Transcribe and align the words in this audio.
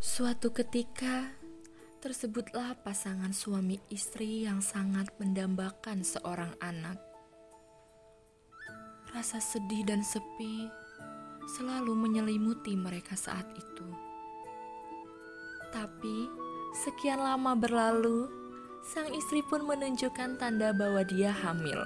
Suatu 0.00 0.48
ketika, 0.48 1.28
tersebutlah 2.00 2.72
pasangan 2.80 3.36
suami 3.36 3.76
istri 3.92 4.48
yang 4.48 4.64
sangat 4.64 5.12
mendambakan 5.20 6.00
seorang 6.00 6.56
anak. 6.56 6.96
Rasa 9.12 9.44
sedih 9.44 9.84
dan 9.84 10.00
sepi 10.00 10.72
selalu 11.52 11.92
menyelimuti 11.92 12.80
mereka 12.80 13.12
saat 13.12 13.44
itu. 13.52 13.84
Tapi, 15.68 16.32
sekian 16.80 17.20
lama 17.20 17.52
berlalu, 17.52 18.24
sang 18.80 19.12
istri 19.12 19.44
pun 19.44 19.68
menunjukkan 19.68 20.40
tanda 20.40 20.72
bahwa 20.72 21.04
dia 21.04 21.28
hamil. 21.28 21.76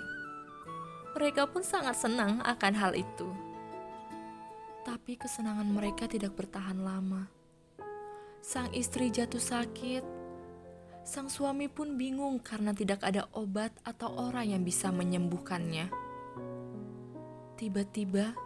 Mereka 1.19 1.51
pun 1.51 1.67
sangat 1.67 1.99
senang 1.99 2.39
akan 2.47 2.75
hal 2.79 2.95
itu. 2.95 3.27
Tapi 4.87 5.19
kesenangan 5.19 5.67
mereka 5.67 6.07
tidak 6.07 6.39
bertahan 6.39 6.79
lama. 6.79 7.34
Sang 8.45 8.69
istri 8.77 9.09
jatuh 9.09 9.41
sakit. 9.41 10.05
Sang 11.01 11.33
suami 11.33 11.65
pun 11.73 11.97
bingung 11.97 12.45
karena 12.45 12.77
tidak 12.77 13.01
ada 13.01 13.25
obat 13.33 13.73
atau 13.89 14.13
orang 14.21 14.53
yang 14.53 14.61
bisa 14.61 14.93
menyembuhkannya. 14.93 15.89
Tiba-tiba, 17.57 18.37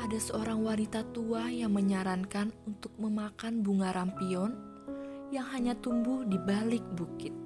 ada 0.00 0.16
seorang 0.16 0.64
wanita 0.64 1.04
tua 1.12 1.52
yang 1.52 1.76
menyarankan 1.76 2.56
untuk 2.64 2.96
memakan 2.96 3.60
bunga 3.60 3.92
rampion 3.92 4.56
yang 5.28 5.44
hanya 5.52 5.76
tumbuh 5.76 6.24
di 6.24 6.40
balik 6.40 6.84
bukit. 6.96 7.36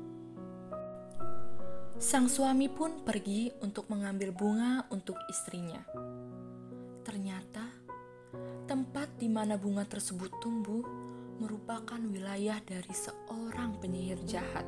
Sang 1.98 2.30
suami 2.30 2.70
pun 2.70 3.02
pergi 3.02 3.50
untuk 3.58 3.90
mengambil 3.90 4.30
bunga 4.30 4.86
untuk 4.94 5.18
istrinya. 5.26 5.82
Ternyata, 7.02 7.66
tempat 8.70 9.18
di 9.18 9.26
mana 9.26 9.58
bunga 9.58 9.82
tersebut 9.82 10.30
tumbuh 10.38 11.05
merupakan 11.36 12.00
wilayah 12.00 12.58
dari 12.64 12.92
seorang 12.92 13.76
penyihir 13.80 14.20
jahat. 14.24 14.64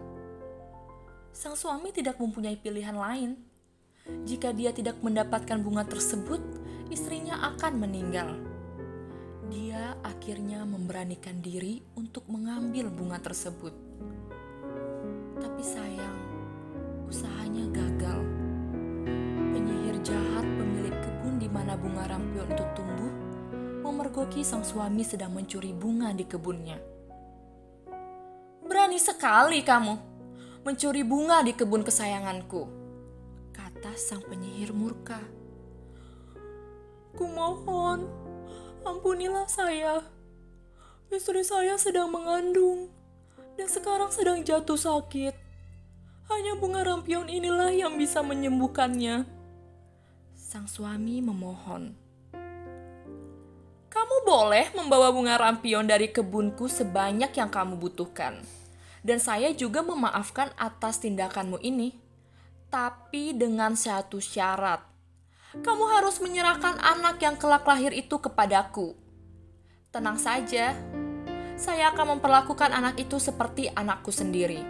Sang 1.33 1.55
suami 1.55 1.95
tidak 1.95 2.19
mempunyai 2.21 2.59
pilihan 2.59 2.97
lain. 2.97 3.39
Jika 4.25 4.57
dia 4.57 4.73
tidak 4.73 4.97
mendapatkan 5.05 5.61
bunga 5.61 5.85
tersebut, 5.85 6.41
istrinya 6.89 7.41
akan 7.55 7.73
meninggal. 7.77 8.29
Dia 9.49 9.97
akhirnya 10.05 10.65
memberanikan 10.65 11.41
diri 11.41 11.81
untuk 11.97 12.25
mengambil 12.29 12.89
bunga 12.93 13.21
tersebut. 13.21 13.73
Tapi 15.39 15.63
sayang, 15.63 16.19
usahanya 17.09 17.65
gagal. 17.73 18.21
Penyihir 19.53 19.97
jahat 20.05 20.45
pemilik 20.45 20.97
kebun 20.97 21.35
di 21.41 21.49
mana 21.49 21.77
bunga 21.77 22.05
rampion 22.09 22.49
itu 22.49 22.65
tumbuh 22.77 23.28
memergoki 23.89 24.45
sang 24.45 24.61
suami 24.61 25.01
sedang 25.01 25.33
mencuri 25.33 25.73
bunga 25.73 26.13
di 26.13 26.29
kebunnya. 26.29 26.77
Berani 28.69 29.01
sekali 29.01 29.65
kamu 29.65 29.97
mencuri 30.61 31.01
bunga 31.01 31.41
di 31.41 31.57
kebun 31.57 31.81
kesayanganku, 31.81 32.69
kata 33.57 33.97
sang 33.97 34.21
penyihir 34.29 34.77
murka. 34.77 35.17
Kumohon, 37.17 38.05
ampunilah 38.85 39.49
saya. 39.49 40.05
Istri 41.09 41.41
saya 41.41 41.81
sedang 41.81 42.13
mengandung 42.13 42.93
dan 43.57 43.73
sekarang 43.73 44.13
sedang 44.13 44.45
jatuh 44.45 44.77
sakit. 44.77 45.33
Hanya 46.29 46.61
bunga 46.61 46.85
rampion 46.85 47.25
inilah 47.25 47.73
yang 47.73 47.97
bisa 47.97 48.21
menyembuhkannya. 48.21 49.25
Sang 50.37 50.69
suami 50.69 51.25
memohon. 51.25 52.08
Kamu 53.99 54.23
boleh 54.23 54.71
membawa 54.79 55.11
bunga 55.11 55.35
rampion 55.35 55.83
dari 55.83 56.15
kebunku 56.15 56.71
sebanyak 56.71 57.35
yang 57.35 57.51
kamu 57.51 57.83
butuhkan. 57.83 58.39
Dan 59.03 59.19
saya 59.19 59.51
juga 59.51 59.83
memaafkan 59.83 60.55
atas 60.55 61.03
tindakanmu 61.03 61.59
ini. 61.59 61.99
Tapi 62.71 63.35
dengan 63.35 63.75
satu 63.75 64.23
syarat. 64.23 64.87
Kamu 65.51 65.85
harus 65.99 66.23
menyerahkan 66.23 66.79
anak 66.79 67.19
yang 67.19 67.35
kelak 67.43 67.67
lahir 67.67 67.91
itu 67.91 68.23
kepadaku. 68.23 68.95
Tenang 69.91 70.23
saja, 70.23 70.79
saya 71.59 71.91
akan 71.91 72.23
memperlakukan 72.23 72.71
anak 72.71 73.03
itu 73.03 73.19
seperti 73.19 73.67
anakku 73.67 74.15
sendiri, 74.15 74.63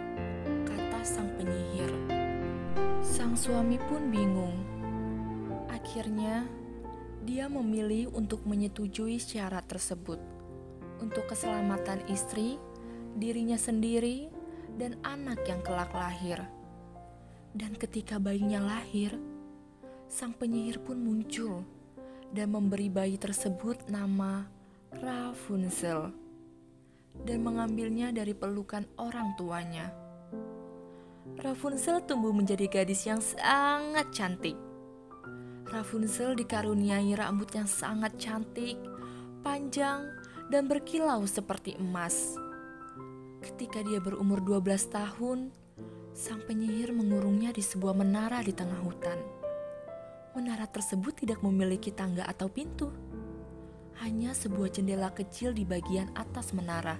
kata 0.65 1.05
sang 1.05 1.29
penyihir. 1.37 1.93
Sang 3.05 3.37
suami 3.37 3.77
pun 3.77 4.09
bingung. 4.09 4.57
Akhirnya, 5.69 6.49
dia 7.27 7.51
memilih 7.51 8.11
untuk 8.15 8.43
menyetujui 8.47 9.19
syarat 9.19 9.67
tersebut 9.67 10.39
untuk 10.99 11.25
keselamatan 11.31 12.03
istri, 12.11 12.59
dirinya 13.15 13.55
sendiri, 13.55 14.27
dan 14.75 14.99
anak 15.03 15.41
yang 15.47 15.59
kelak 15.63 15.91
lahir. 15.95 16.43
Dan 17.55 17.73
ketika 17.75 18.21
bayinya 18.21 18.61
lahir, 18.61 19.17
sang 20.05 20.35
penyihir 20.35 20.79
pun 20.83 21.01
muncul 21.01 21.65
dan 22.29 22.53
memberi 22.53 22.91
bayi 22.93 23.17
tersebut 23.17 23.89
nama 23.89 24.45
Rapunzel 24.93 26.13
dan 27.25 27.39
mengambilnya 27.41 28.13
dari 28.13 28.37
pelukan 28.37 28.85
orang 29.01 29.33
tuanya. 29.33 29.89
Rapunzel 31.39 32.05
tumbuh 32.05 32.35
menjadi 32.35 32.69
gadis 32.69 33.07
yang 33.07 33.23
sangat 33.23 34.11
cantik 34.13 34.68
Rapunzel 35.69 36.33
dikaruniai 36.33 37.13
rambut 37.13 37.53
yang 37.53 37.69
sangat 37.69 38.17
cantik, 38.17 38.73
panjang, 39.45 40.09
dan 40.49 40.65
berkilau 40.65 41.21
seperti 41.29 41.77
emas. 41.77 42.33
Ketika 43.45 43.85
dia 43.85 44.01
berumur 44.01 44.41
12 44.41 44.65
tahun, 44.89 45.53
sang 46.17 46.41
penyihir 46.49 46.89
mengurungnya 46.89 47.53
di 47.53 47.61
sebuah 47.61 47.93
menara 47.93 48.41
di 48.41 48.49
tengah 48.49 48.81
hutan. 48.81 49.21
Menara 50.33 50.65
tersebut 50.65 51.21
tidak 51.21 51.45
memiliki 51.45 51.93
tangga 51.93 52.25
atau 52.25 52.49
pintu, 52.49 52.89
hanya 54.01 54.33
sebuah 54.33 54.73
jendela 54.73 55.13
kecil 55.13 55.53
di 55.53 55.69
bagian 55.69 56.09
atas 56.17 56.49
menara. 56.49 56.97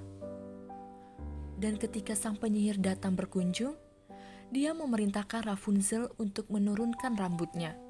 Dan 1.58 1.82
ketika 1.82 2.14
sang 2.14 2.38
penyihir 2.38 2.78
datang 2.78 3.18
berkunjung, 3.18 3.74
dia 4.54 4.78
memerintahkan 4.78 5.50
Rapunzel 5.50 6.14
untuk 6.22 6.54
menurunkan 6.54 7.18
rambutnya 7.18 7.89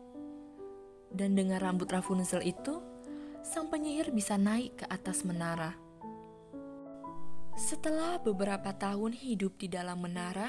dan 1.09 1.33
dengan 1.33 1.57
rambut 1.61 1.89
Rapunzel 1.89 2.45
itu, 2.45 2.81
sang 3.41 3.67
penyihir 3.67 4.13
bisa 4.13 4.37
naik 4.37 4.83
ke 4.83 4.85
atas 4.87 5.25
menara. 5.25 5.73
Setelah 7.59 8.21
beberapa 8.23 8.71
tahun 8.71 9.11
hidup 9.11 9.59
di 9.59 9.67
dalam 9.67 9.99
menara, 9.99 10.47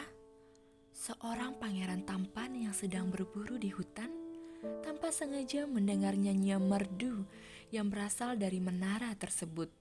seorang 0.94 1.59
pangeran 1.59 2.06
tampan 2.06 2.54
yang 2.54 2.75
sedang 2.76 3.10
berburu 3.10 3.59
di 3.59 3.72
hutan 3.72 4.12
tanpa 4.84 5.10
sengaja 5.10 5.65
mendengar 5.66 6.15
nyanyian 6.15 6.62
merdu 6.62 7.25
yang 7.72 7.88
berasal 7.88 8.37
dari 8.37 8.60
menara 8.60 9.10
tersebut. 9.16 9.72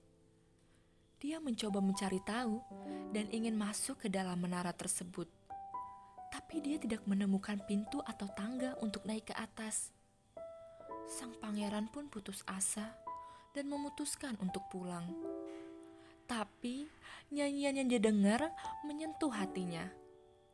Dia 1.20 1.36
mencoba 1.36 1.84
mencari 1.84 2.18
tahu 2.24 2.58
dan 3.12 3.28
ingin 3.28 3.52
masuk 3.54 4.00
ke 4.00 4.08
dalam 4.08 4.40
menara 4.40 4.72
tersebut. 4.72 5.28
Tapi 6.32 6.64
dia 6.64 6.80
tidak 6.80 7.04
menemukan 7.04 7.60
pintu 7.68 8.00
atau 8.00 8.26
tangga 8.32 8.74
untuk 8.80 9.04
naik 9.04 9.28
ke 9.28 9.34
atas 9.36 9.92
sang 11.10 11.34
pangeran 11.42 11.90
pun 11.90 12.06
putus 12.06 12.46
asa 12.46 12.94
dan 13.50 13.66
memutuskan 13.66 14.38
untuk 14.38 14.62
pulang. 14.70 15.10
Tapi 16.30 16.86
nyanyian 17.34 17.82
yang 17.82 17.88
dia 17.90 17.98
dengar 17.98 18.54
menyentuh 18.86 19.34
hatinya. 19.34 19.90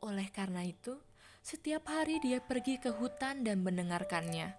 Oleh 0.01 0.25
karena 0.33 0.65
itu, 0.65 0.97
setiap 1.45 1.85
hari 1.93 2.17
dia 2.17 2.41
pergi 2.41 2.81
ke 2.81 2.89
hutan 2.89 3.45
dan 3.45 3.61
mendengarkannya. 3.61 4.57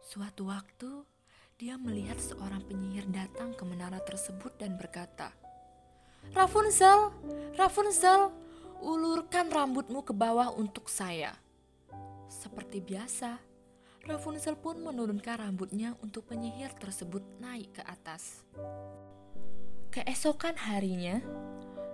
Suatu 0.00 0.48
waktu, 0.48 1.04
dia 1.60 1.76
melihat 1.76 2.16
seorang 2.16 2.64
penyihir 2.64 3.04
datang 3.12 3.52
ke 3.52 3.62
menara 3.68 4.00
tersebut 4.00 4.56
dan 4.56 4.80
berkata, 4.80 5.36
Rapunzel, 6.32 7.12
Rapunzel, 7.60 8.32
ulurkan 8.80 9.52
rambutmu 9.52 10.00
ke 10.02 10.16
bawah 10.16 10.56
untuk 10.56 10.88
saya. 10.88 11.36
Seperti 12.32 12.80
biasa, 12.80 13.51
Rapunzel 14.02 14.58
pun 14.58 14.82
menurunkan 14.82 15.46
rambutnya 15.46 15.94
untuk 16.02 16.26
penyihir 16.26 16.74
tersebut 16.74 17.22
naik 17.38 17.78
ke 17.78 17.82
atas. 17.86 18.42
Keesokan 19.94 20.58
harinya, 20.58 21.22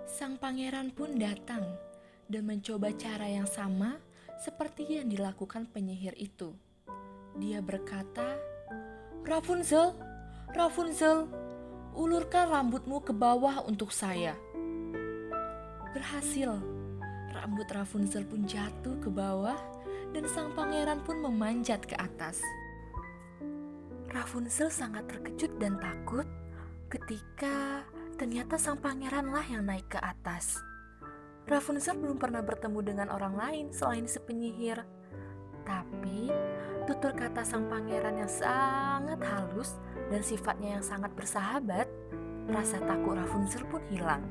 sang 0.09 0.41
pangeran 0.41 0.89
pun 0.89 1.21
datang 1.21 1.61
dan 2.25 2.49
mencoba 2.49 2.89
cara 2.97 3.29
yang 3.29 3.45
sama 3.45 4.01
seperti 4.41 4.97
yang 4.97 5.05
dilakukan 5.05 5.69
penyihir 5.69 6.17
itu. 6.17 6.57
Dia 7.37 7.61
berkata, 7.61 8.41
"Rapunzel, 9.21 9.93
Rapunzel, 10.49 11.29
ulurkan 11.93 12.49
rambutmu 12.49 13.05
ke 13.05 13.13
bawah 13.13 13.61
untuk 13.69 13.93
saya." 13.93 14.33
Berhasil, 15.93 16.57
rambut 17.37 17.69
Rapunzel 17.69 18.25
pun 18.25 18.49
jatuh 18.49 18.97
ke 18.97 19.13
bawah 19.13 19.57
dan 20.15 20.25
sang 20.29 20.49
pangeran 20.57 21.01
pun 21.05 21.21
memanjat 21.21 21.85
ke 21.85 21.95
atas. 21.97 22.41
Rapunzel 24.09 24.73
sangat 24.73 25.05
terkejut 25.05 25.53
dan 25.61 25.77
takut 25.77 26.25
ketika 26.89 27.85
Ternyata 28.19 28.59
sang 28.59 28.75
pangeranlah 28.83 29.47
yang 29.47 29.63
naik 29.63 29.87
ke 29.87 29.95
atas. 29.95 30.59
Rapunzel 31.47 31.95
belum 32.03 32.19
pernah 32.19 32.43
bertemu 32.43 32.79
dengan 32.83 33.07
orang 33.15 33.31
lain 33.31 33.65
selain 33.71 34.03
si 34.11 34.19
penyihir. 34.19 34.83
Tapi, 35.63 36.27
tutur 36.83 37.15
kata 37.15 37.47
sang 37.47 37.71
pangeran 37.71 38.19
yang 38.19 38.27
sangat 38.27 39.23
halus 39.23 39.79
dan 40.11 40.19
sifatnya 40.19 40.75
yang 40.75 40.83
sangat 40.83 41.15
bersahabat, 41.15 41.87
rasa 42.51 42.83
takut 42.83 43.15
Rapunzel 43.15 43.63
pun 43.71 43.79
hilang. 43.87 44.27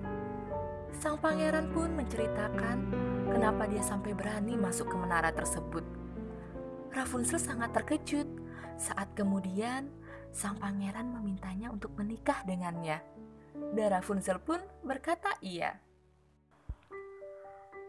Sang 1.01 1.17
pangeran 1.17 1.73
pun 1.73 1.89
menceritakan 1.97 2.93
kenapa 3.29 3.69
dia 3.69 3.85
sampai 3.85 4.17
berani 4.17 4.57
masuk 4.57 4.89
ke 4.93 4.97
menara 4.97 5.31
tersebut. 5.31 5.85
Rapunzel 6.93 7.39
sangat 7.39 7.77
terkejut 7.77 8.27
saat 8.81 9.13
kemudian 9.13 9.93
sang 10.33 10.57
pangeran 10.57 11.13
memintanya 11.13 11.69
untuk 11.69 11.93
menikah 11.95 12.41
dengannya. 12.49 13.05
Dan 13.55 13.89
Rapunzel 13.93 14.41
pun 14.41 14.59
berkata 14.83 15.37
iya. 15.45 15.77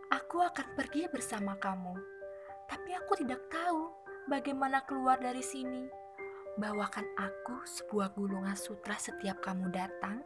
Aku 0.10 0.42
akan 0.42 0.74
pergi 0.74 1.06
bersama 1.10 1.58
kamu, 1.58 1.94
tapi 2.66 2.98
aku 2.98 3.18
tidak 3.18 3.46
tahu 3.50 3.90
bagaimana 4.26 4.82
keluar 4.86 5.22
dari 5.22 5.42
sini. 5.42 5.86
Bawakan 6.58 7.06
aku 7.18 7.66
sebuah 7.66 8.18
gulungan 8.18 8.58
sutra 8.58 8.98
setiap 8.98 9.42
kamu 9.42 9.70
datang, 9.70 10.22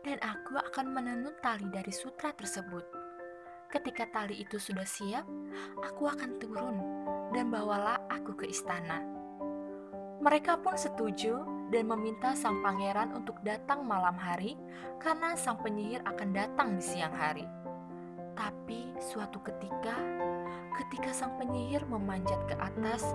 dan 0.00 0.16
aku 0.24 0.56
akan 0.56 0.92
menenun 0.92 1.36
tali 1.44 1.68
dari 1.68 1.92
sutra 1.92 2.32
tersebut. 2.32 2.99
Ketika 3.70 4.02
tali 4.10 4.42
itu 4.42 4.58
sudah 4.58 4.82
siap, 4.82 5.22
aku 5.78 6.10
akan 6.10 6.42
turun 6.42 6.74
dan 7.30 7.54
bawalah 7.54 8.02
aku 8.10 8.34
ke 8.34 8.50
istana. 8.50 8.98
Mereka 10.18 10.58
pun 10.58 10.74
setuju 10.74 11.38
dan 11.70 11.86
meminta 11.86 12.34
sang 12.34 12.58
pangeran 12.66 13.14
untuk 13.14 13.38
datang 13.46 13.86
malam 13.86 14.18
hari 14.18 14.58
karena 14.98 15.38
sang 15.38 15.62
penyihir 15.62 16.02
akan 16.02 16.34
datang 16.34 16.68
di 16.74 16.82
siang 16.82 17.14
hari. 17.14 17.46
Tapi 18.34 18.90
suatu 18.98 19.38
ketika, 19.38 19.94
ketika 20.82 21.14
sang 21.14 21.38
penyihir 21.38 21.86
memanjat 21.86 22.42
ke 22.50 22.58
atas, 22.58 23.06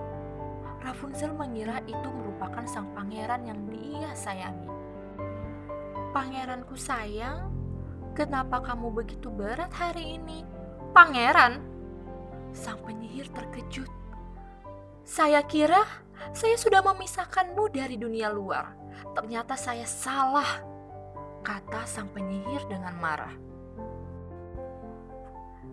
Rapunzel 0.80 1.36
mengira 1.36 1.84
itu 1.84 2.08
merupakan 2.08 2.64
sang 2.64 2.88
pangeran 2.96 3.44
yang 3.44 3.60
dia 3.68 4.08
sayangi. 4.16 4.72
Pangeranku 6.16 6.80
sayang, 6.80 7.55
kenapa 8.16 8.64
kamu 8.64 8.88
begitu 8.96 9.28
berat 9.28 9.68
hari 9.76 10.16
ini? 10.16 10.40
Pangeran? 10.96 11.60
Sang 12.56 12.80
penyihir 12.80 13.28
terkejut. 13.36 13.92
Saya 15.04 15.44
kira 15.44 15.84
saya 16.32 16.56
sudah 16.56 16.80
memisahkanmu 16.80 17.68
dari 17.68 18.00
dunia 18.00 18.32
luar. 18.32 18.72
Ternyata 19.12 19.52
saya 19.54 19.84
salah, 19.84 20.64
kata 21.44 21.84
sang 21.84 22.08
penyihir 22.10 22.64
dengan 22.66 22.96
marah. 22.96 23.36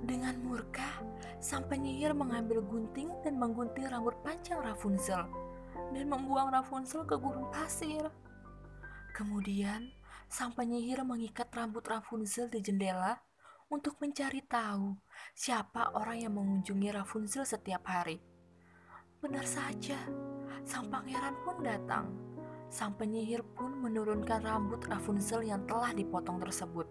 Dengan 0.04 0.36
murka, 0.44 1.00
sang 1.40 1.64
penyihir 1.72 2.12
mengambil 2.12 2.60
gunting 2.60 3.08
dan 3.24 3.40
menggunting 3.40 3.88
rambut 3.88 4.20
panjang 4.20 4.60
Rapunzel 4.60 5.24
dan 5.96 6.06
membuang 6.12 6.52
Rapunzel 6.52 7.08
ke 7.08 7.16
gurun 7.16 7.48
pasir. 7.56 8.12
Kemudian, 9.16 9.96
sang 10.34 10.50
penyihir 10.50 11.06
mengikat 11.06 11.46
rambut 11.54 11.86
Rapunzel 11.86 12.50
di 12.50 12.58
jendela 12.58 13.22
untuk 13.70 14.02
mencari 14.02 14.42
tahu 14.42 14.98
siapa 15.38 15.94
orang 15.94 16.26
yang 16.26 16.34
mengunjungi 16.34 16.90
Rapunzel 16.90 17.46
setiap 17.46 17.86
hari. 17.86 18.18
Benar 19.22 19.46
saja, 19.46 19.94
sang 20.66 20.90
pangeran 20.90 21.38
pun 21.46 21.62
datang. 21.62 22.10
Sang 22.74 22.98
penyihir 22.98 23.46
pun 23.54 23.78
menurunkan 23.78 24.42
rambut 24.42 24.82
Rapunzel 24.90 25.46
yang 25.46 25.70
telah 25.70 25.94
dipotong 25.94 26.42
tersebut. 26.42 26.90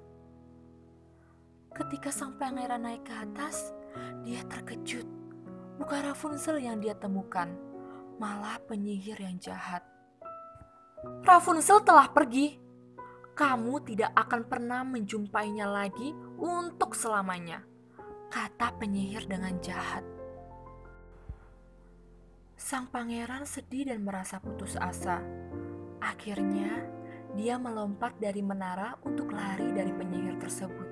Ketika 1.74 2.14
sang 2.14 2.38
pangeran 2.38 2.86
naik 2.86 3.02
ke 3.02 3.14
atas, 3.26 3.74
dia 4.22 4.46
terkejut. 4.46 5.04
Bukan 5.82 6.14
Rapunzel 6.14 6.62
yang 6.62 6.78
dia 6.78 6.94
temukan, 6.94 7.50
malah 8.22 8.62
penyihir 8.70 9.18
yang 9.18 9.34
jahat. 9.42 9.82
Rapunzel 11.26 11.82
telah 11.82 12.06
pergi. 12.06 12.61
Kamu 13.32 13.80
tidak 13.88 14.12
akan 14.12 14.44
pernah 14.44 14.84
menjumpainya 14.84 15.64
lagi 15.64 16.12
untuk 16.36 16.92
selamanya, 16.92 17.64
kata 18.28 18.76
penyihir 18.76 19.24
dengan 19.24 19.56
jahat. 19.64 20.04
Sang 22.60 22.92
pangeran 22.92 23.48
sedih 23.48 23.88
dan 23.88 24.04
merasa 24.04 24.36
putus 24.36 24.76
asa. 24.76 25.24
Akhirnya, 26.04 26.84
dia 27.32 27.56
melompat 27.56 28.20
dari 28.20 28.44
menara 28.44 29.00
untuk 29.00 29.32
lari 29.32 29.72
dari 29.72 29.96
penyihir 29.96 30.36
tersebut. 30.36 30.88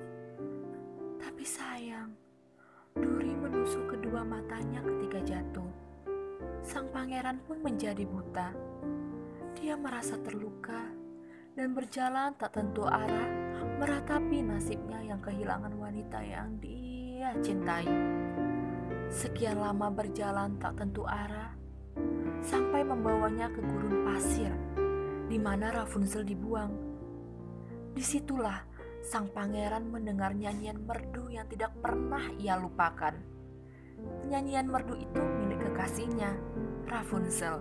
Tapi 1.21 1.45
sayang, 1.45 2.09
duri 2.97 3.37
menusuk 3.37 3.85
kedua 3.85 4.25
matanya 4.25 4.81
ketika 4.81 5.21
jatuh. 5.21 5.69
Sang 6.65 6.89
pangeran 6.89 7.37
pun 7.45 7.61
menjadi 7.61 8.01
buta. 8.01 8.49
Dia 9.61 9.77
merasa 9.77 10.17
terluka 10.17 11.00
dan 11.51 11.75
berjalan 11.75 12.31
tak 12.39 12.55
tentu 12.55 12.87
arah 12.87 13.27
meratapi 13.75 14.39
nasibnya 14.45 15.03
yang 15.03 15.19
kehilangan 15.19 15.73
wanita 15.75 16.19
yang 16.23 16.55
dia 16.63 17.35
cintai. 17.43 17.87
Sekian 19.11 19.59
lama 19.59 19.91
berjalan 19.91 20.55
tak 20.55 20.79
tentu 20.79 21.03
arah, 21.03 21.51
sampai 22.39 22.87
membawanya 22.87 23.51
ke 23.51 23.59
gurun 23.59 24.07
pasir, 24.07 24.53
di 25.27 25.35
mana 25.35 25.75
Rapunzel 25.75 26.23
dibuang. 26.23 26.71
Di 27.91 27.99
situlah 27.99 28.63
sang 29.03 29.27
pangeran 29.35 29.91
mendengar 29.91 30.31
nyanyian 30.31 30.79
merdu 30.87 31.27
yang 31.27 31.43
tidak 31.51 31.75
pernah 31.83 32.31
ia 32.39 32.55
lupakan. 32.55 33.17
Nyanyian 34.31 34.71
merdu 34.71 34.95
itu 34.95 35.19
milik 35.19 35.59
kekasihnya, 35.67 36.31
Rapunzel. 36.87 37.59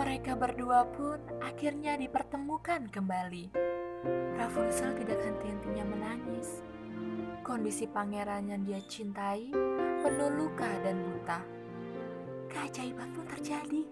Mereka 0.00 0.32
berdua 0.32 0.88
pun 0.96 1.20
akhirnya 1.44 1.92
dipertemukan 2.00 2.88
kembali. 2.88 3.52
Rapunzel 4.32 4.96
tidak 4.96 5.20
henti-hentinya 5.20 5.84
menangis. 5.84 6.64
Kondisi 7.44 7.84
pangeran 7.84 8.48
yang 8.48 8.64
dia 8.64 8.80
cintai 8.80 9.52
penuh 10.00 10.32
luka 10.32 10.72
dan 10.80 11.04
buta. 11.04 11.44
Keajaiban 12.48 13.12
pun 13.12 13.28
terjadi. 13.28 13.84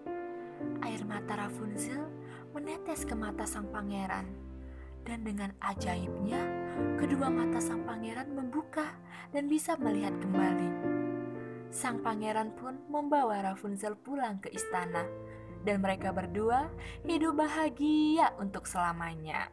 Air 0.81 1.05
mata 1.05 1.45
Rapunzel 1.45 2.01
menetes 2.57 3.05
ke 3.05 3.13
mata 3.13 3.45
sang 3.45 3.69
pangeran 3.69 4.25
dan 5.05 5.21
dengan 5.21 5.53
ajaibnya, 5.61 6.41
kedua 6.97 7.29
mata 7.29 7.61
sang 7.61 7.85
pangeran 7.85 8.33
membuka 8.33 8.97
dan 9.29 9.45
bisa 9.45 9.77
melihat 9.77 10.17
kembali. 10.17 10.69
Sang 11.69 12.01
pangeran 12.01 12.49
pun 12.57 12.81
membawa 12.89 13.45
Rapunzel 13.45 13.93
pulang 13.93 14.41
ke 14.41 14.49
istana, 14.49 15.05
dan 15.63 15.83
mereka 15.83 16.11
berdua 16.11 16.71
hidup 17.03 17.39
bahagia 17.39 18.31
untuk 18.39 18.67
selamanya. 18.67 19.51